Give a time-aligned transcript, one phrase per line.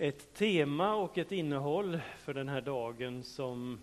[0.00, 3.80] ett tema och ett innehåll för den här dagen som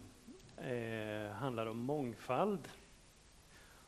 [0.58, 2.68] eh, handlar om mångfald.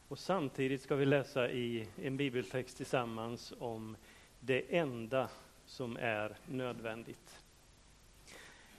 [0.08, 3.98] Och samtidigt ska vi läsa i en bibeltext tillsammans om
[4.40, 5.30] det enda
[5.66, 7.44] som är nödvändigt.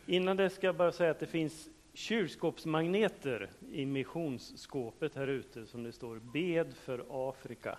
[0.06, 5.82] Innan det ska jag bara säga att det finns kylskåpsmagneter i missionsskåpet här ute som
[5.82, 7.78] det står Bed för Afrika.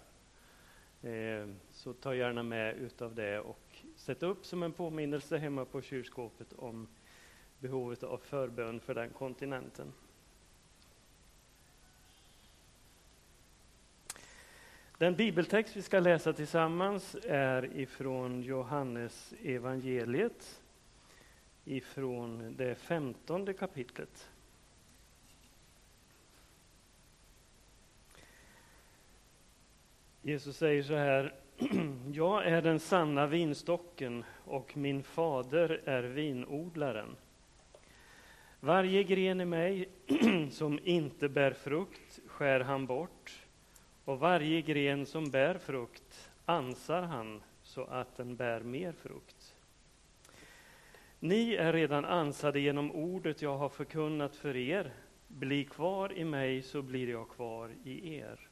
[1.02, 3.69] Eh, så ta gärna med utav det och
[4.00, 6.88] sätta upp som en påminnelse hemma på kylskåpet om
[7.60, 9.94] behovet av förbön för den kontinenten.
[14.98, 20.62] Den bibeltext vi ska läsa tillsammans är ifrån Johannes evangeliet
[21.66, 24.30] ifrån det femtonde kapitlet.
[30.22, 31.36] Jesus säger så här,
[32.14, 37.16] jag är den sanna vinstocken och min fader är vinodlaren.
[38.60, 39.90] Varje gren i mig
[40.52, 43.46] som inte bär frukt skär han bort
[44.06, 49.56] och varje gren som bär frukt ansar han så att den bär mer frukt.
[51.20, 54.94] Ni är redan ansade genom ordet jag har förkunnat för er.
[55.28, 58.49] Bli kvar i mig så blir jag kvar i er.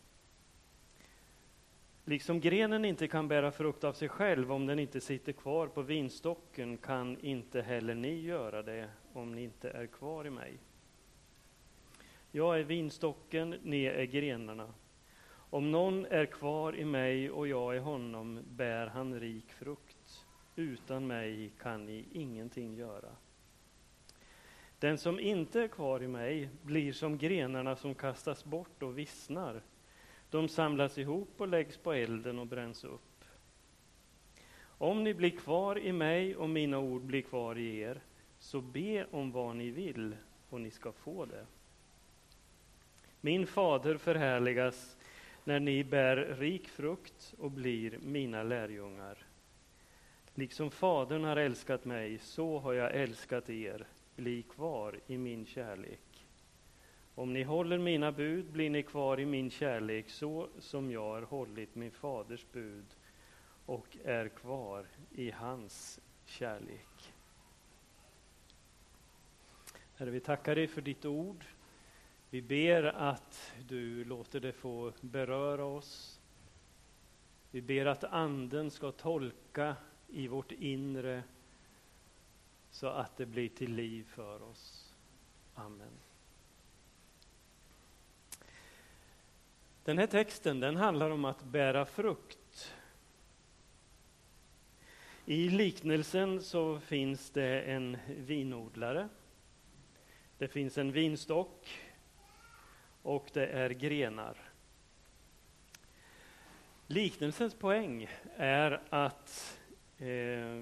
[2.10, 5.82] Liksom grenen inte kan bära frukt av sig själv om den inte sitter kvar på
[5.82, 10.58] vinstocken kan inte heller ni göra det om ni inte är kvar i mig.
[12.32, 14.74] Jag är vinstocken, ni är grenarna.
[15.30, 20.26] Om någon är kvar i mig och jag i honom bär han rik frukt.
[20.56, 23.10] Utan mig kan ni ingenting göra.
[24.80, 29.62] Den som inte är kvar i mig blir som grenarna som kastas bort och vissnar.
[30.30, 33.02] De samlas ihop och läggs på elden och bränns upp.
[34.60, 38.02] Om ni blir kvar i mig och mina ord blir kvar i er,
[38.40, 40.16] så be om vad ni vill
[40.50, 41.46] och ni ska få det.
[43.22, 44.98] Min fader förhärligas
[45.44, 49.18] när ni bär rik frukt och blir mina lärjungar.
[50.34, 53.88] Liksom Fadern har älskat mig, så har jag älskat er.
[54.16, 56.07] Bli kvar i min kärlek.
[57.18, 61.22] Om ni håller mina bud blir ni kvar i min kärlek så som jag har
[61.22, 62.86] hållit min faders bud
[63.66, 67.14] och är kvar i hans kärlek.
[69.96, 71.46] Herre, vi tackar dig för ditt ord.
[72.30, 76.20] Vi ber att du låter det få beröra oss.
[77.52, 79.76] Vi ber att Anden ska tolka
[80.08, 81.24] i vårt inre
[82.72, 84.94] så att det blir till liv för oss.
[85.56, 86.07] Amen.
[89.88, 92.74] Den här texten den handlar om att bära frukt.
[95.26, 99.10] I liknelsen så finns det en vinodlare.
[100.38, 101.80] Det finns en vinstock
[103.02, 104.38] och det är grenar.
[106.88, 109.60] Liknelsens poäng är att,
[109.98, 110.62] eh,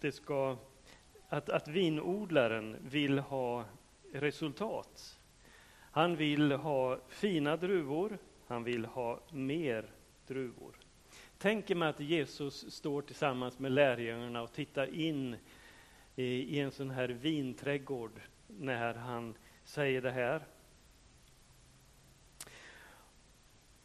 [0.00, 0.56] det ska,
[1.28, 3.64] att, att vinodlaren vill ha
[4.12, 5.15] resultat.
[5.96, 9.84] Han vill ha fina druvor, han vill ha mer
[10.26, 10.76] druvor.
[11.38, 15.36] Tänk er att Jesus står tillsammans med lärjungarna och tittar in
[16.16, 19.34] i en sån här vinträdgård när han
[19.64, 20.46] säger det här.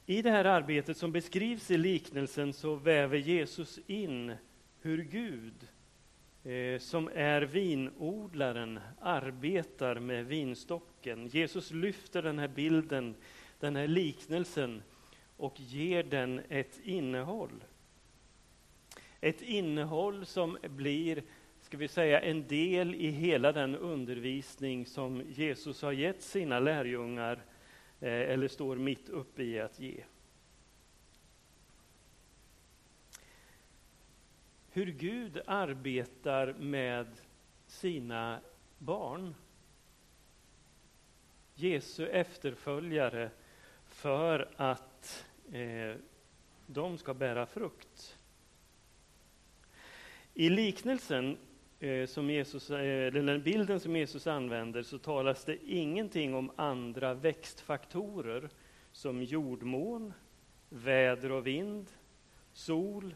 [0.05, 4.35] I det här arbetet som beskrivs i liknelsen så väver Jesus in
[4.81, 5.67] hur Gud
[6.44, 11.28] eh, som är vinodlaren arbetar med vinstocken.
[11.28, 13.16] Jesus lyfter den här bilden,
[13.59, 14.84] den här liknelsen
[15.38, 17.63] och ger den ett innehåll.
[19.22, 21.24] Ett innehåll som blir,
[21.62, 27.44] ska vi säga, en del i hela den undervisning som Jesus har gett sina lärjungar,
[28.00, 30.03] eh, eller står mitt uppe i att ge.
[34.74, 37.08] Hur Gud arbetar med
[37.68, 38.40] sina
[38.78, 39.35] barn.
[41.56, 43.29] Jesu efterföljare
[43.85, 45.96] för att eh,
[46.68, 48.18] de ska bära frukt.
[50.34, 51.38] I liknelsen,
[51.79, 57.14] eh, som Jesus, eh, den bilden som Jesus använder, så talas det ingenting om andra
[57.14, 58.50] växtfaktorer
[58.91, 60.14] som jordmån,
[60.70, 61.88] väder och vind,
[62.53, 63.16] sol,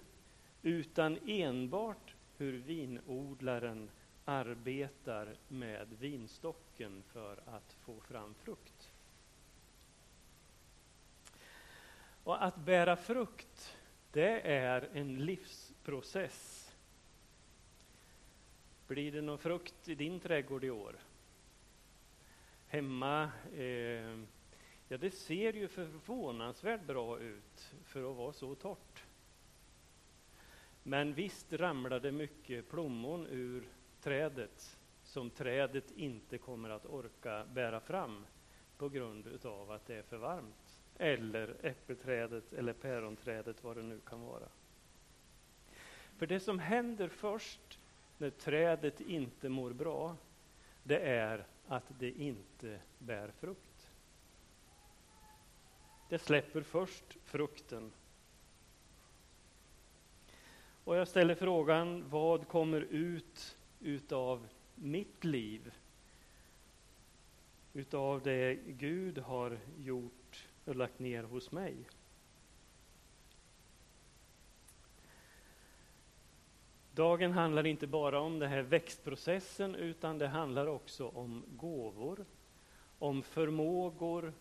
[0.66, 3.90] utan enbart hur vinodlaren
[4.26, 8.92] arbetar med vinstocken för att få fram frukt.
[12.24, 13.78] Och att bära frukt,
[14.12, 16.72] det är en livsprocess.
[18.88, 20.96] Blir det någon frukt i din trädgård i år?
[22.68, 24.20] Hemma, eh,
[24.88, 28.95] ja det ser ju förvånansvärt bra ut för att vara så torrt.
[30.88, 33.68] Men visst ramlar det mycket plommon ur
[34.02, 38.26] trädet som trädet inte kommer att orka bära fram
[38.78, 40.80] på grund av att det är för varmt.
[40.98, 44.48] Eller äppelträdet eller päronträdet, vad det nu kan vara.
[46.18, 47.80] För det som händer först
[48.18, 50.16] när trädet inte mår bra,
[50.84, 53.92] det är att det inte bär frukt.
[56.10, 57.92] Det släpper först frukten.
[60.86, 65.74] Och jag ställer frågan, vad kommer ut utav mitt liv?
[67.74, 71.76] Utav det Gud har gjort och lagt ner hos mig?
[76.92, 82.26] Dagen handlar inte bara om den här växtprocessen utan det handlar också om gåvor,
[83.00, 84.34] om förmågor,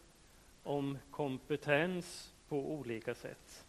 [0.63, 3.64] om kompetens på olika sätt.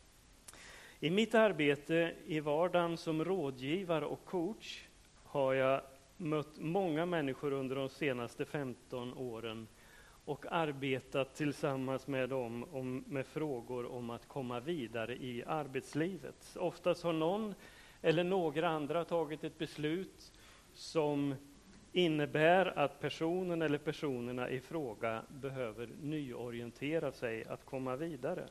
[1.05, 4.83] I mitt arbete i vardagen som rådgivare och coach
[5.23, 5.81] har jag
[6.17, 9.67] mött många människor under de senaste 15 åren
[10.25, 16.55] och arbetat tillsammans med dem om, med frågor om att komma vidare i arbetslivet.
[16.59, 17.55] Oftast har någon
[18.01, 20.31] eller några andra tagit ett beslut
[20.73, 21.35] som
[21.91, 28.47] innebär att personen eller personerna i fråga behöver nyorientera sig att komma vidare.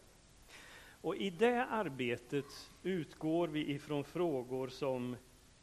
[1.05, 5.17] Och I det arbetet utgår vi ifrån frågor som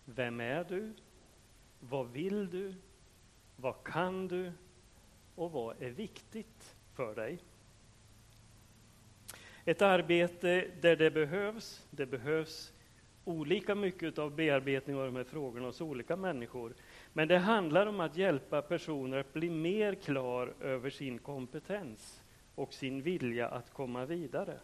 [0.05, 0.93] Vem är du?
[1.79, 2.75] Vad vill du?
[3.55, 4.51] Vad kan du?
[5.35, 7.39] Och vad är viktigt för dig?
[9.65, 12.73] Ett arbete där det behövs, det behövs
[13.25, 16.73] olika mycket av bearbetning av de här frågorna hos olika människor.
[17.13, 22.23] Men det handlar om att hjälpa personer att bli mer klar över sin kompetens
[22.55, 24.59] och sin vilja att komma vidare.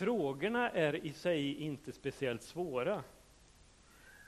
[0.00, 3.04] Frågorna är i sig inte speciellt svåra,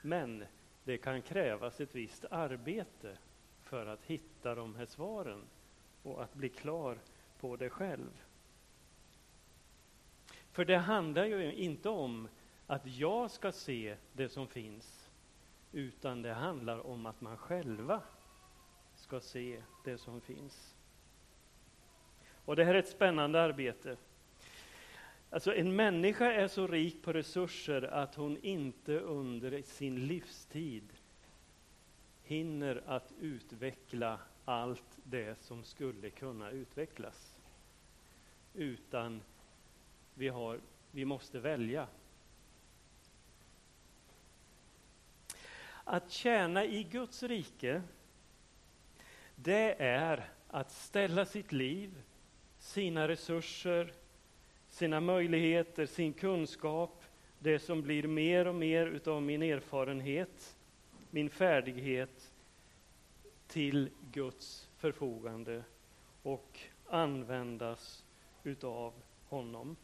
[0.01, 0.45] men
[0.83, 3.17] det kan krävas ett visst arbete
[3.61, 5.41] för att hitta de här svaren
[6.03, 6.97] och att bli klar
[7.39, 8.23] på det själv.
[10.51, 12.27] För det handlar ju inte om
[12.67, 15.09] att jag ska se det som finns,
[15.71, 18.01] utan det handlar om att man själva
[18.95, 20.75] ska se det som finns.
[22.45, 23.97] Och det här är ett spännande arbete.
[25.33, 30.93] Alltså en människa är så rik på resurser att hon inte under sin livstid
[32.23, 37.39] hinner att utveckla allt det som skulle kunna utvecklas.
[38.53, 39.21] Utan
[40.13, 40.59] vi, har,
[40.91, 41.87] vi måste välja.
[45.83, 47.81] Att tjäna i Guds rike,
[49.35, 52.01] det är att ställa sitt liv,
[52.59, 53.93] sina resurser,
[54.73, 57.03] sina möjligheter, sin kunskap,
[57.39, 60.57] det som blir mer och mer utav min erfarenhet,
[61.11, 62.33] min färdighet
[63.47, 65.63] till Guds förfogande
[66.23, 68.05] och användas
[68.43, 68.93] utav
[69.29, 69.75] honom.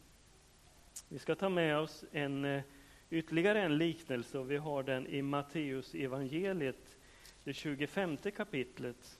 [1.09, 2.63] Vi ska ta med oss en eh,
[3.09, 6.97] ytterligare en liknelse och vi har den i Matteus evangeliet,
[7.43, 9.18] det 25 kapitlet.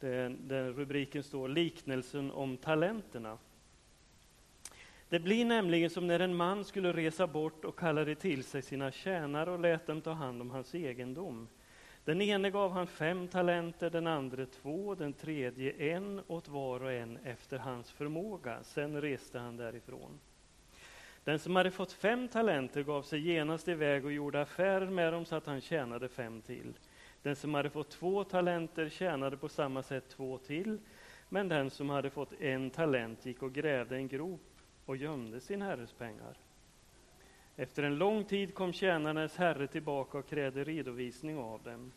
[0.00, 3.38] Där, där rubriken står Liknelsen om talenterna.
[5.08, 8.92] Det blir nämligen som när en man skulle resa bort och kallade till sig sina
[8.92, 11.48] tjänare och lät dem ta hand om hans egendom.
[12.04, 16.92] Den ene gav han fem talenter, den andra två, den tredje en åt var och
[16.92, 18.62] en efter hans förmåga.
[18.62, 20.20] Sen reste han därifrån.
[21.24, 25.24] Den som hade fått fem talenter gav sig genast iväg och gjorde affärer med dem
[25.24, 26.74] så att han tjänade fem till.
[27.24, 30.78] Den som hade fått två talenter tjänade på samma sätt två till,
[31.28, 34.40] men den som hade fått en talent gick och grävde en grop
[34.84, 36.36] och gömde sin herres pengar.
[37.56, 41.92] Efter en lång tid kom tjänarens herre tillbaka och krävde redovisning av dem.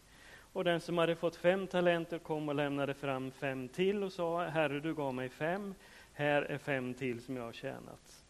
[0.53, 4.43] Och den som hade fått fem talenter kom och lämnade fram fem till och sa,
[4.43, 5.73] Herre, du gav mig fem,
[6.13, 8.25] här är fem till som jag har tjänat.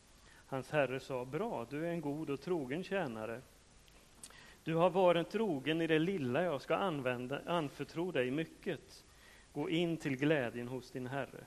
[0.48, 3.42] Hans herre sa, bra, du är en god och trogen tjänare.
[4.68, 9.06] Du har varit trogen i det lilla jag ska använda, anförtro dig mycket.
[9.54, 11.46] Gå in till glädjen hos din herre.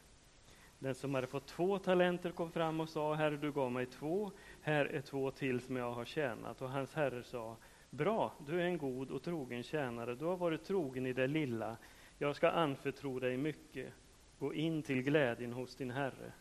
[0.79, 4.31] Den som hade fått två talenter kom fram och sa, Herre, du gav mig två,
[4.61, 6.62] här är två till som jag har tjänat.
[6.62, 7.57] Och hans herre sa,
[7.91, 11.77] bra, du är en god och trogen tjänare, du har varit trogen i det lilla,
[12.19, 13.93] jag ska anförtro dig mycket.
[14.39, 16.33] Gå in till glädjen hos din herre.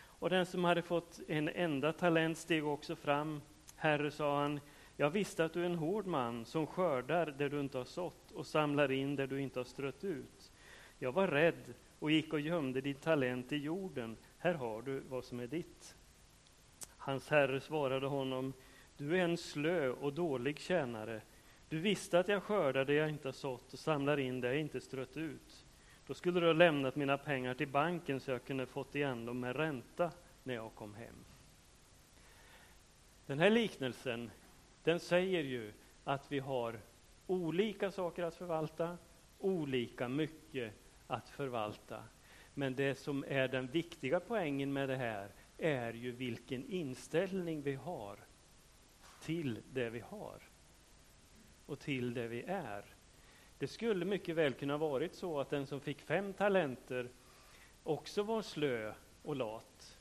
[0.00, 3.40] Och den som hade fått en enda talent steg också fram.
[3.76, 4.60] Herre, sa han,
[5.00, 8.32] jag visste att du är en hård man som skördar där du inte har sått
[8.32, 10.52] och samlar in där du inte har strött ut.
[10.98, 14.16] Jag var rädd och gick och gömde din talent i jorden.
[14.38, 15.96] Här har du vad som är ditt.
[16.96, 18.52] Hans herre svarade honom,
[18.96, 21.20] du är en slö och dålig tjänare.
[21.68, 24.60] Du visste att jag skördar det jag inte har sått och samlar in det jag
[24.60, 25.66] inte strött ut.
[26.06, 29.40] Då skulle du ha lämnat mina pengar till banken så jag kunde fått igen dem
[29.40, 30.12] med ränta
[30.42, 31.24] när jag kom hem.
[33.26, 34.30] Den här liknelsen,
[34.84, 35.72] den säger ju
[36.04, 36.80] att vi har
[37.26, 38.98] olika saker att förvalta,
[39.38, 40.72] olika mycket
[41.06, 42.04] att förvalta.
[42.54, 47.74] Men det som är den viktiga poängen med det här är ju vilken inställning vi
[47.74, 48.18] har
[49.22, 50.42] till det vi har
[51.66, 52.84] och till det vi är.
[53.58, 57.08] Det skulle mycket väl kunna varit så att den som fick fem talenter
[57.82, 59.98] också var slö och lat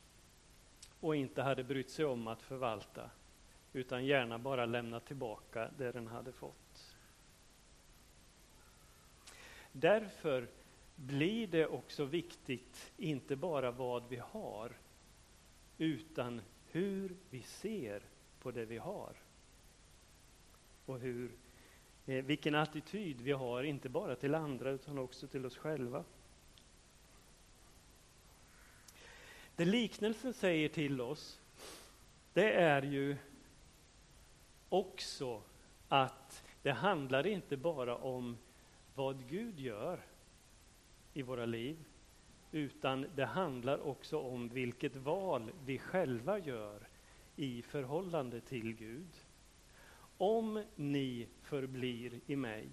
[0.99, 3.09] och inte hade brytt sig om att förvalta
[3.73, 6.95] utan gärna bara lämna tillbaka det den hade fått.
[9.71, 10.47] Därför
[10.95, 14.77] blir det också viktigt, inte bara vad vi har,
[15.77, 18.01] utan hur vi ser
[18.41, 19.15] på det vi har.
[20.85, 21.31] Och hur,
[22.05, 26.03] eh, vilken attityd vi har, inte bara till andra utan också till oss själva.
[29.55, 31.39] Det liknelsen säger till oss,
[32.33, 33.17] det är ju
[34.69, 35.41] också
[35.87, 38.37] att det handlar inte bara om
[38.95, 39.99] vad Gud gör
[41.13, 41.77] i våra liv,
[42.51, 46.87] utan det handlar också om vilket val vi själva gör
[47.35, 49.15] i förhållande till Gud.
[50.17, 52.69] Om ni förblir i mig,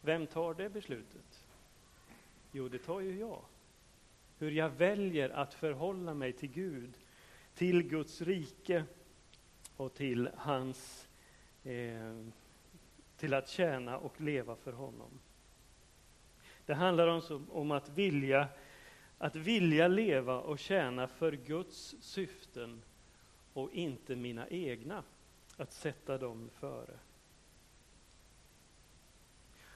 [0.00, 1.46] vem tar det beslutet?
[2.52, 3.44] Jo, det tar ju jag.
[4.38, 6.98] Hur jag väljer att förhålla mig till Gud,
[7.54, 8.84] till Guds rike
[9.76, 11.08] och till hans
[11.64, 12.14] eh,
[13.16, 15.20] till att tjäna och leva för honom.
[16.66, 18.48] Det handlar om, om att, vilja,
[19.18, 22.82] att vilja leva och tjäna för Guds syften
[23.52, 25.02] och inte mina egna,
[25.56, 26.98] att sätta dem före.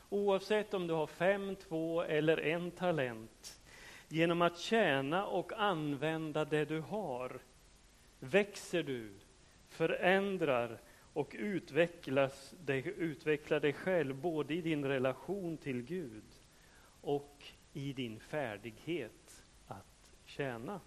[0.08, 3.60] Oavsett om du har fem, två eller en talent,
[4.08, 7.40] genom att tjäna och använda det du har,
[8.20, 9.10] växer du,
[9.68, 10.78] förändrar
[11.18, 12.54] och utvecklas,
[12.96, 16.24] utveckla dig själv både i din relation till Gud
[17.00, 20.80] och i din färdighet att tjäna.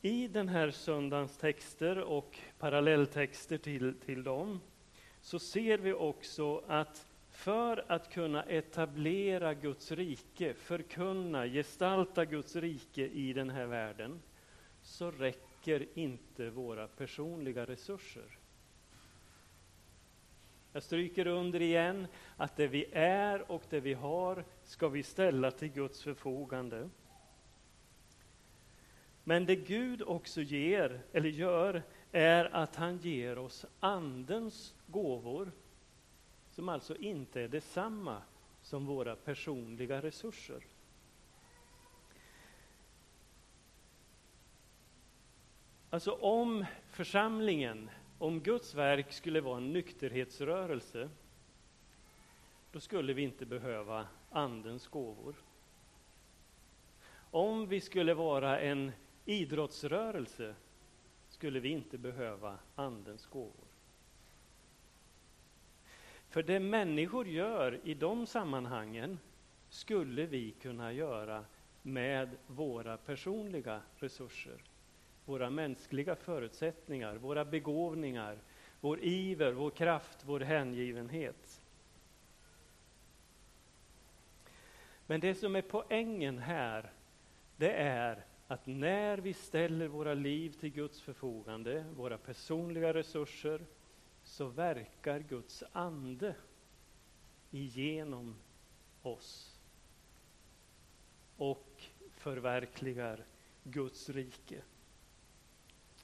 [0.00, 4.60] I den här söndagens texter och parallelltexter till, till dem
[5.20, 7.09] så ser vi också att
[7.40, 14.22] för att kunna etablera Guds rike, förkunna, gestalta Guds rike i den här världen,
[14.82, 18.38] så räcker inte våra personliga resurser.
[20.72, 22.06] Jag stryker under igen
[22.36, 26.90] att det vi är och det vi har ska vi ställa till Guds förfogande.
[29.24, 31.82] Men det Gud också ger, eller gör,
[32.12, 35.52] är att han ger oss Andens gåvor
[36.60, 38.22] som alltså inte är detsamma
[38.62, 40.62] som våra personliga resurser.
[45.90, 51.10] Alltså om församlingen, om Guds verk skulle vara en nykterhetsrörelse,
[52.72, 55.34] då skulle vi inte behöva Andens gåvor.
[57.30, 58.92] Om vi skulle vara en
[59.24, 60.54] idrottsrörelse
[61.28, 63.69] skulle vi inte behöva Andens gåvor.
[66.30, 69.18] För det människor gör i de sammanhangen
[69.68, 71.44] skulle vi kunna göra
[71.82, 74.62] med våra personliga resurser,
[75.24, 78.38] våra mänskliga förutsättningar, våra begåvningar,
[78.80, 81.60] vår iver, vår kraft, vår hängivenhet.
[85.06, 86.92] Men det som är poängen här,
[87.56, 93.60] det är att när vi ställer våra liv till Guds förfogande, våra personliga resurser,
[94.30, 96.34] så verkar Guds ande
[97.50, 98.36] igenom
[99.02, 99.58] oss
[101.36, 103.24] och förverkligar
[103.64, 104.62] Guds rike.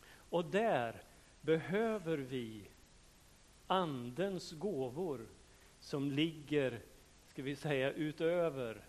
[0.09, 1.03] Och där
[1.41, 2.69] behöver vi
[3.67, 5.27] Andens gåvor
[5.81, 6.81] som ligger,
[7.27, 8.85] ska vi säga, utöver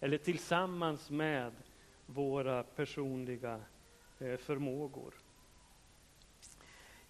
[0.00, 1.52] eller tillsammans med
[2.06, 3.60] våra personliga
[4.18, 5.14] eh, förmågor.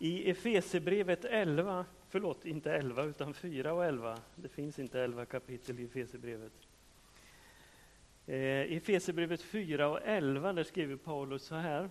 [0.03, 5.81] I Efesebrevet 11, förlåt, inte 11 utan 4 och 11, det finns inte 11 kapitel
[5.81, 6.53] i Efesebrevet.
[8.27, 11.91] I eh, Efesebrevet 4 och 11 där skriver Paulus så här.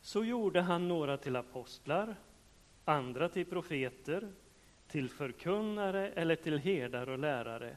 [0.00, 2.16] Så gjorde han några till apostlar,
[2.84, 4.32] andra till profeter,
[4.88, 7.76] till förkunnare eller till herdar och lärare.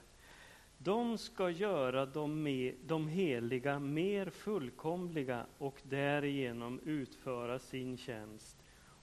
[0.84, 8.58] De ska göra de, med, de heliga mer fullkomliga och därigenom utföra sin tjänst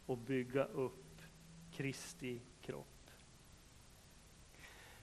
[0.06, 1.22] och bygga upp
[1.72, 3.10] Kristi kropp.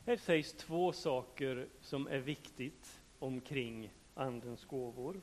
[0.05, 5.21] Här sägs två saker som är viktigt omkring Andens gåvor.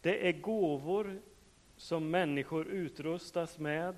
[0.00, 1.20] Det är gåvor
[1.76, 3.96] som människor utrustas med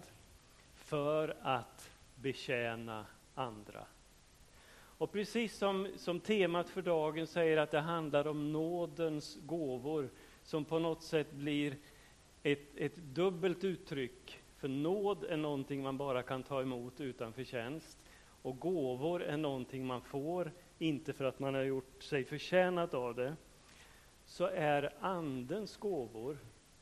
[0.74, 3.86] för att betjäna andra.
[5.04, 10.10] Och precis som, som temat för dagen säger att det handlar om nådens gåvor
[10.42, 11.76] som på något sätt blir
[12.42, 14.42] ett, ett dubbelt uttryck.
[14.56, 17.98] För nåd är någonting man bara kan ta emot utan förtjänst.
[18.42, 23.14] Och gåvor är någonting man får, inte för att man har gjort sig förtjänat av
[23.14, 23.36] det.
[24.24, 26.38] Så är Andens gåvor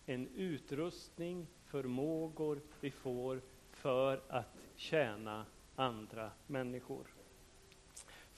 [0.07, 7.12] en utrustning, förmågor vi får för att tjäna andra människor.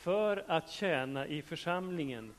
[0.05, 2.35] För att tjäna i församlingen.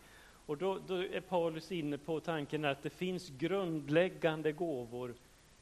[0.45, 5.13] Och då, då är Paulus inne på tanken att det finns grundläggande gåvor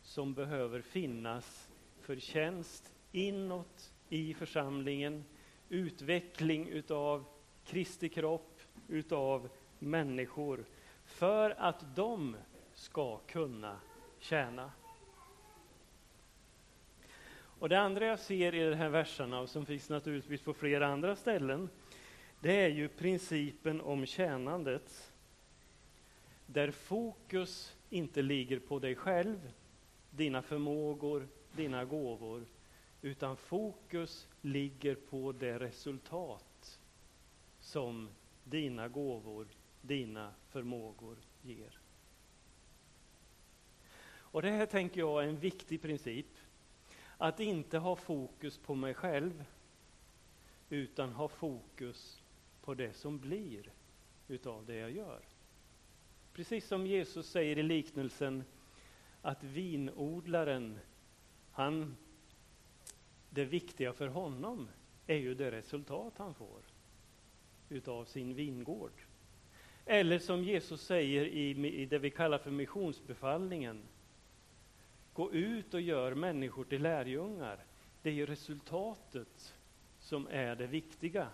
[0.01, 1.69] som behöver finnas
[2.01, 5.25] för tjänst inåt i församlingen,
[5.69, 7.25] utveckling utav
[7.65, 10.65] Kristi kropp, utav människor,
[11.05, 12.36] för att de
[12.74, 13.79] ska kunna
[14.19, 14.72] tjäna.
[17.60, 20.88] Och det andra jag ser i de här verserna, och som finns naturligtvis på flera
[20.88, 21.69] andra ställen,
[22.43, 25.13] det är ju principen om tjänandet.
[26.45, 29.51] Där fokus inte ligger på dig själv,
[30.09, 32.45] dina förmågor, dina gåvor,
[33.01, 36.79] utan fokus ligger på det resultat
[37.59, 38.09] som
[38.43, 39.47] dina gåvor,
[39.81, 41.79] dina förmågor ger.
[44.05, 46.38] Och det här tänker jag är en viktig princip.
[47.17, 49.45] Att inte ha fokus på mig själv,
[50.69, 52.22] utan ha fokus
[52.63, 53.71] på det som blir
[54.28, 55.21] utav det jag gör.
[56.34, 58.43] Precis som Jesus säger i liknelsen
[59.21, 60.80] att vinodlaren,
[61.52, 61.95] han,
[63.30, 64.69] det viktiga för honom
[65.08, 66.62] är ju det resultat han får
[67.69, 69.02] utav sin vingård.
[69.86, 73.84] Eller som Jesus säger i, i det vi kallar för missionsbefallningen.
[75.13, 77.65] Gå ut och gör människor till lärjungar.
[78.02, 79.56] Det är ju resultatet
[79.99, 81.30] som är det viktiga,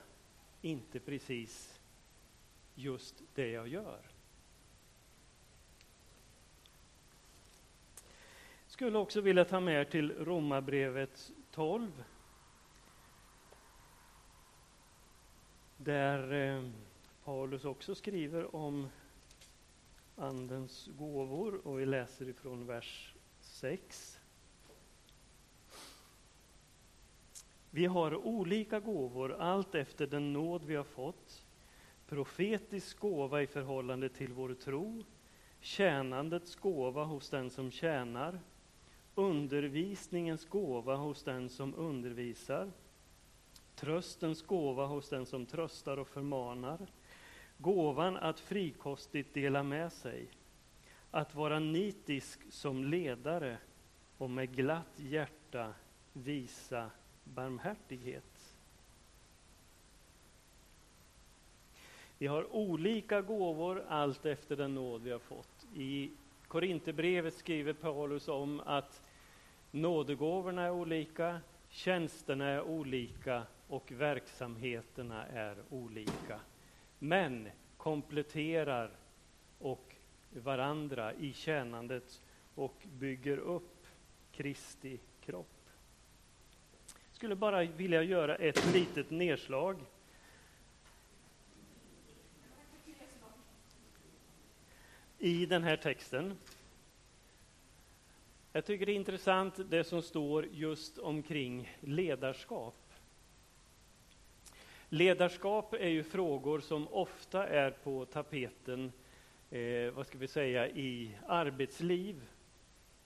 [0.62, 1.80] inte precis
[2.76, 4.10] just det jag gör.
[8.80, 12.04] skulle också vilja ta med er till Romarbrevet 12.
[15.78, 16.70] Där eh,
[17.24, 18.90] Paulus också skriver om
[20.16, 24.19] Andens gåvor och vi läser ifrån vers 6.
[27.72, 31.46] Vi har olika gåvor allt efter den nåd vi har fått.
[32.08, 35.04] Profetisk gåva i förhållande till vår tro,
[35.60, 38.40] tjänandets gåva hos den som tjänar,
[39.16, 42.72] undervisningens gåva hos den som undervisar,
[43.76, 46.88] tröstens gåva hos den som tröstar och förmanar,
[47.58, 50.28] gåvan att frikostigt dela med sig,
[51.12, 53.58] att vara nitisk som ledare
[54.18, 55.74] och med glatt hjärta
[56.14, 56.92] visa
[57.36, 58.56] barmhärtighet.
[62.18, 65.68] Vi har olika gåvor allt efter den nåd vi har fått.
[65.76, 66.12] I
[66.48, 69.02] Korinthierbrevet skriver Paulus om att
[69.72, 76.40] nådegåvorna är olika, tjänsterna är olika och verksamheterna är olika.
[77.00, 78.92] Men kompletterar
[79.60, 79.96] och
[80.34, 82.22] varandra i tjänandet
[82.56, 83.88] och bygger upp
[84.32, 85.59] Kristi kropp.
[87.20, 89.76] Jag skulle bara vilja göra ett litet nedslag.
[95.18, 96.38] I den här texten.
[98.52, 102.94] Jag tycker det är intressant det som står just omkring ledarskap.
[104.90, 108.92] Ledarskap är ju frågor som ofta är på tapeten
[109.50, 112.22] eh, vad ska vi säga, i arbetsliv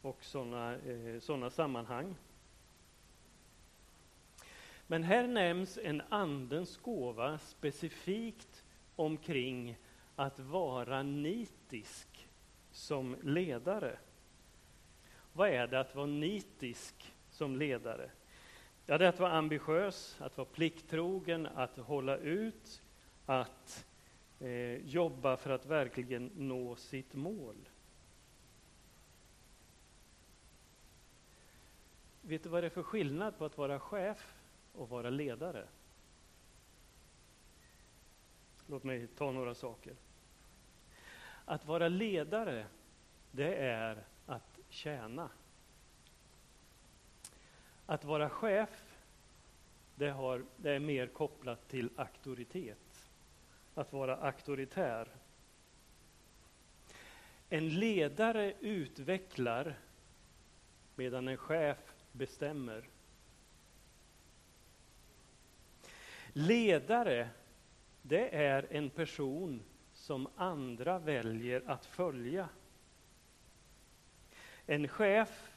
[0.01, 2.15] och sådana eh, såna sammanhang.
[4.93, 8.63] Men här nämns en andens gåva specifikt
[8.95, 9.77] omkring
[10.15, 12.27] att vara nitisk
[12.71, 13.97] som ledare.
[15.33, 18.09] Vad är det att vara nitisk som ledare?
[18.85, 22.81] Ja, det är att vara ambitiös, att vara plikttrogen, att hålla ut,
[23.25, 23.85] att
[24.39, 27.69] eh, jobba för att verkligen nå sitt mål.
[32.21, 34.39] Vet du vad det är för skillnad på att vara chef
[34.73, 35.67] och vara ledare?
[38.67, 39.95] Låt mig ta några saker.
[41.45, 42.65] Att vara ledare,
[43.31, 45.29] det är att tjäna.
[47.85, 48.97] Att vara chef,
[49.95, 53.09] det, har, det är mer kopplat till auktoritet.
[53.75, 55.07] Att vara auktoritär.
[57.49, 59.75] En ledare utvecklar
[60.95, 62.89] medan en chef bestämmer.
[66.33, 67.29] Ledare,
[68.01, 72.49] det är en person som andra väljer att följa.
[74.65, 75.51] En chef,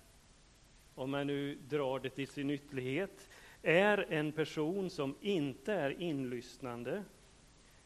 [0.94, 3.28] om man nu drar det till sin ytterlighet,
[3.62, 7.04] är en person som inte är inlyssnande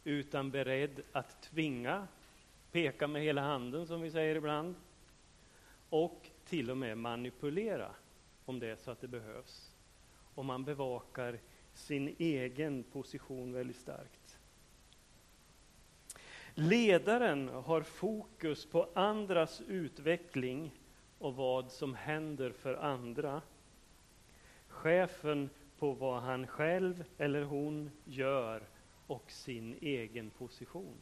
[0.05, 2.07] utan beredd att tvinga,
[2.72, 4.74] peka med hela handen som vi säger ibland,
[5.90, 7.94] och till och med manipulera
[8.44, 9.76] om det är så att det behövs.
[10.35, 11.38] Och man bevakar
[11.81, 14.38] sin egen position väldigt starkt.
[16.55, 20.75] Ledaren har fokus på andras utveckling
[21.19, 23.43] och vad som händer för andra.
[24.69, 28.62] Chefen på vad han själv eller hon gör
[29.07, 30.97] och sin egen position.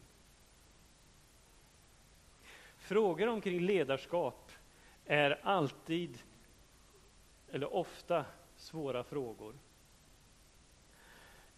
[2.77, 4.53] Frågor omkring ledarskap
[5.07, 6.19] är alltid,
[7.51, 8.25] eller ofta,
[8.57, 9.55] svåra frågor.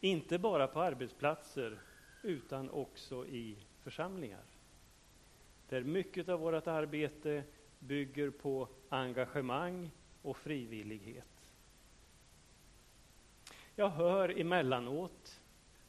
[0.01, 1.79] Inte bara på arbetsplatser,
[2.23, 4.45] utan också i församlingar.
[5.69, 7.45] Där mycket av vårt arbete
[7.79, 9.91] bygger på engagemang
[10.23, 11.55] och frivillighet.
[13.75, 15.41] Jag hör emellanåt,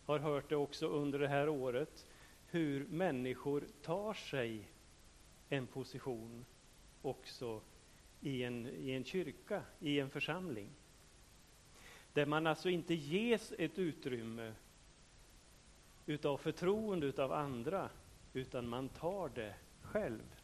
[0.05, 2.05] har hört det också under det här året,
[2.47, 4.67] hur människor tar sig
[5.49, 6.45] en position
[7.01, 7.61] också
[8.21, 10.69] i en, i en kyrka, i en församling.
[12.13, 14.53] Där man alltså inte ges ett utrymme
[16.05, 17.89] utav förtroende utav andra,
[18.33, 20.35] utan man tar det själv.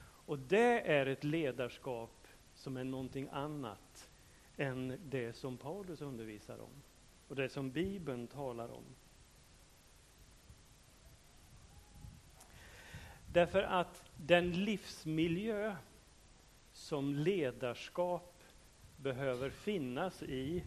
[0.00, 4.10] Och det är ett ledarskap som är någonting annat
[4.56, 6.82] än det som Paulus undervisar om
[7.28, 8.84] och det som Bibeln talar om.
[13.32, 15.76] Därför att den livsmiljö
[16.72, 18.37] som ledarskap
[19.02, 20.64] behöver finnas i,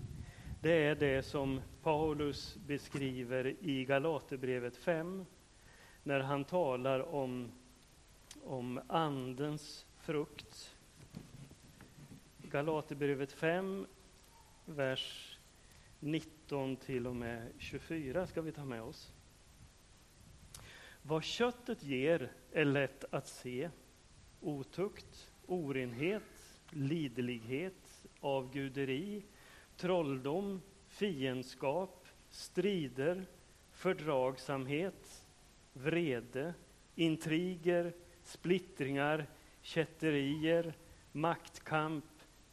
[0.62, 5.26] det är det som Paulus beskriver i Galaterbrevet 5,
[6.04, 7.52] när han talar om,
[8.44, 10.76] om Andens frukt.
[12.38, 13.88] Galaterbrevet 5,
[14.66, 15.38] vers
[16.00, 19.14] 19 till och med 24 ska vi ta med oss.
[21.02, 23.70] Vad köttet ger är lätt att se.
[24.42, 26.41] Otukt, orenhet,
[26.72, 29.24] Lidlighet, avguderi,
[29.78, 33.26] trolldom, fiendskap, strider,
[33.72, 35.24] fördragsamhet,
[35.74, 36.54] vrede,
[36.96, 39.28] intriger, splittringar,
[39.62, 40.74] kätterier,
[41.12, 42.06] maktkamp,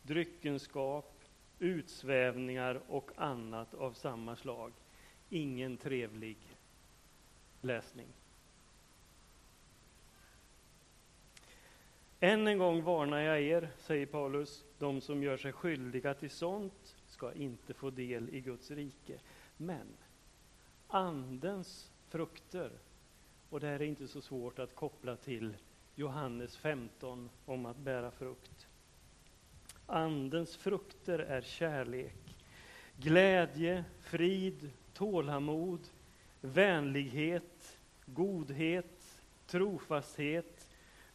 [0.03, 1.25] dryckenskap,
[1.59, 4.73] utsvävningar och annat av samma slag.
[5.29, 6.39] Ingen trevlig
[7.61, 8.07] läsning.
[12.21, 16.97] Än en gång varnar jag er, säger Paulus, de som gör sig skyldiga till sånt
[17.07, 19.21] ska inte få del i Guds rike.
[19.57, 19.97] Men
[20.89, 22.71] Andens frukter,
[23.51, 25.57] och det här är inte så svårt att koppla till
[25.95, 28.69] Johannes 15 om att bära frukt.
[29.87, 32.37] Andens frukter är kärlek,
[32.97, 35.89] glädje, frid, tålamod,
[36.41, 40.58] vänlighet, godhet, trofasthet,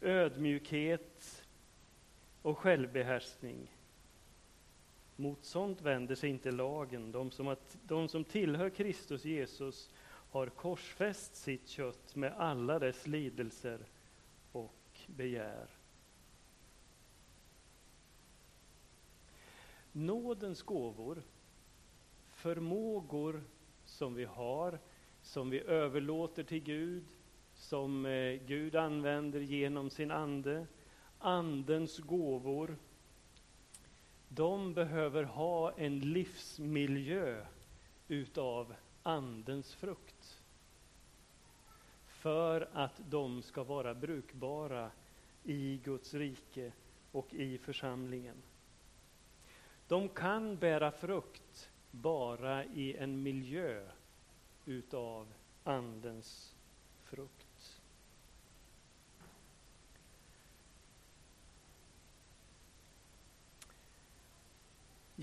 [0.04, 1.46] ödmjukhet
[2.42, 3.72] och självbehärskning.
[5.16, 7.12] Mot sånt vänder sig inte lagen.
[7.12, 13.08] De som, att, de som tillhör Kristus Jesus har korsfäst sitt kött med alla dess
[13.08, 13.80] lidelser
[14.52, 15.68] och begär.
[19.92, 21.24] Nådens gåvor,
[22.30, 23.44] förmågor
[23.86, 24.80] som vi har,
[25.22, 27.06] som vi överlåter till Gud,
[27.64, 30.68] som eh, Gud använder genom sin ande,
[31.20, 32.78] andens gåvor,
[34.28, 37.46] de behöver ha en livsmiljö
[38.08, 40.42] utav andens frukt.
[42.06, 44.92] För att de ska vara brukbara
[45.44, 46.72] i Guds rike
[47.12, 48.36] och i församlingen.
[49.88, 53.90] De kan bära frukt bara i en miljö
[54.66, 56.56] utav Andens
[57.04, 57.43] frukt.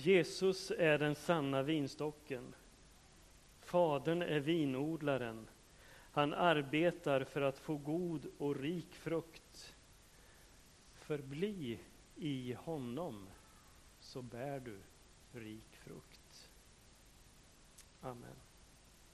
[0.04, 2.54] Jesus är den sanna vinstocken.
[3.60, 5.48] Fadern är vinodlaren.
[6.12, 9.76] Han arbetar för att få god och rik frukt.
[10.92, 11.78] Förbli
[12.16, 13.26] i honom
[14.00, 14.78] så bär du
[15.32, 16.50] rik frukt.
[18.00, 18.49] Amen.